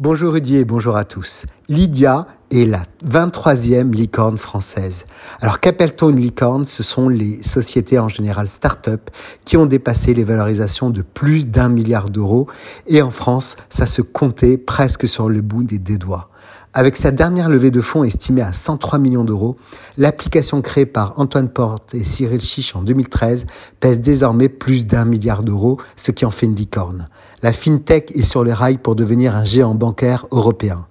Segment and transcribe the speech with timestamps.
[0.00, 1.44] Bonjour Rudy et bonjour à tous.
[1.68, 5.06] Lydia est la 23e licorne française.
[5.40, 9.10] Alors qu'appelle-t-on une licorne Ce sont les sociétés en général start-up
[9.44, 12.46] qui ont dépassé les valorisations de plus d'un milliard d'euros
[12.86, 16.30] et en France, ça se comptait presque sur le bout des, doigts.
[16.72, 19.56] Avec sa dernière levée de fonds estimée à 103 millions d'euros,
[19.96, 23.46] l'application créée par Antoine Porte et Cyril Chiche en 2013
[23.80, 27.08] pèse désormais plus d'un milliard d'euros, ce qui en fait une licorne.
[27.42, 30.86] La fintech est sur les rails pour devenir un géant bancaire européen.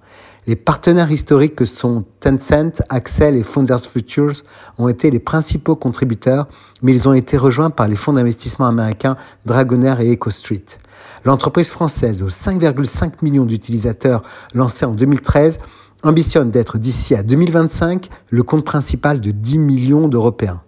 [0.50, 4.42] Les partenaires historiques que sont Tencent, Axel et Founders Futures
[4.78, 6.48] ont été les principaux contributeurs,
[6.82, 10.80] mais ils ont été rejoints par les fonds d'investissement américains Dragonair et EcoStreet.
[11.24, 15.60] L'entreprise française, aux 5,5 millions d'utilisateurs lancés en 2013,
[16.02, 20.62] ambitionne d'être d'ici à 2025 le compte principal de 10 millions d'Européens.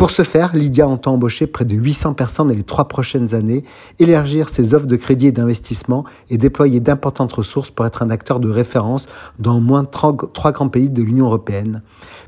[0.00, 3.64] Pour ce faire, Lydia entend embaucher près de 800 personnes dans les trois prochaines années,
[3.98, 8.40] élargir ses offres de crédit et d'investissement et déployer d'importantes ressources pour être un acteur
[8.40, 9.08] de référence
[9.38, 10.14] dans au moins trois
[10.52, 11.82] grands pays de l'Union européenne.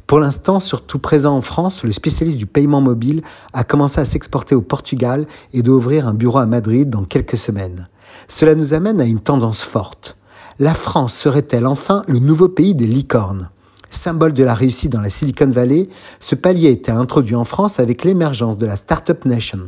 [0.07, 3.23] Pour l'instant, surtout présent en France, le spécialiste du paiement mobile
[3.55, 7.39] a commencé à s'exporter au Portugal et doit ouvrir un bureau à Madrid dans quelques
[7.39, 7.89] semaines.
[8.29, 10.19] Cela nous amène à une tendance forte.
[10.59, 13.49] La France serait-elle enfin le nouveau pays des licornes?
[13.95, 17.79] Symbole de la réussite dans la Silicon Valley, ce palier a été introduit en France
[17.79, 19.61] avec l'émergence de la Startup Nation.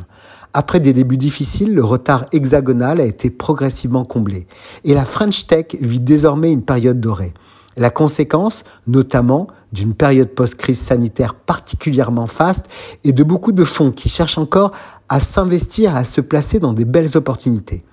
[0.53, 4.47] Après des débuts difficiles, le retard hexagonal a été progressivement comblé.
[4.83, 7.33] Et la French Tech vit désormais une période dorée.
[7.77, 12.65] La conséquence, notamment, d'une période post-crise sanitaire particulièrement faste
[13.03, 14.71] et de beaucoup de fonds qui cherchent encore
[15.07, 17.83] à s'investir, à se placer dans des belles opportunités.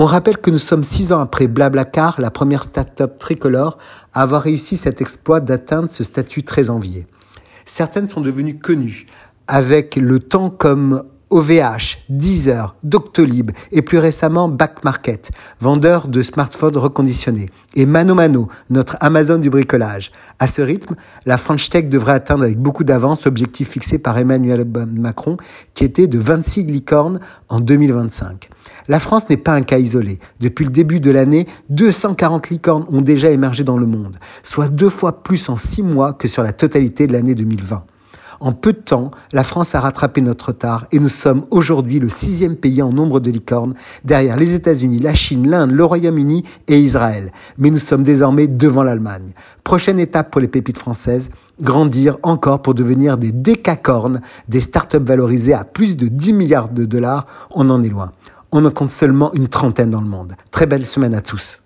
[0.00, 3.78] On rappelle que nous sommes six ans après Blablacar, la première start-up tricolore
[4.12, 7.08] à avoir réussi cet exploit d'atteindre ce statut très envié.
[7.64, 9.08] Certaines sont devenues connues,
[9.48, 16.76] avec le temps comme OVH, Deezer, Doctolib et plus récemment Back Market, vendeur de smartphones
[16.76, 20.10] reconditionnés, et Mano Mano, notre Amazon du bricolage.
[20.38, 24.64] À ce rythme, la French Tech devrait atteindre avec beaucoup d'avance l'objectif fixé par Emmanuel
[24.64, 25.36] Macron,
[25.74, 28.48] qui était de 26 licornes en 2025.
[28.88, 30.18] La France n'est pas un cas isolé.
[30.40, 34.88] Depuis le début de l'année, 240 licornes ont déjà émergé dans le monde, soit deux
[34.88, 37.84] fois plus en six mois que sur la totalité de l'année 2020.
[38.40, 42.08] En peu de temps, la France a rattrapé notre retard et nous sommes aujourd'hui le
[42.08, 46.78] sixième pays en nombre de licornes, derrière les États-Unis, la Chine, l'Inde, le Royaume-Uni et
[46.78, 47.32] Israël.
[47.56, 49.32] Mais nous sommes désormais devant l'Allemagne.
[49.64, 55.54] Prochaine étape pour les pépites françaises, grandir encore pour devenir des décacornes, des startups valorisées
[55.54, 57.26] à plus de 10 milliards de dollars.
[57.50, 58.12] On en est loin.
[58.52, 60.34] On en compte seulement une trentaine dans le monde.
[60.52, 61.60] Très belle semaine à tous.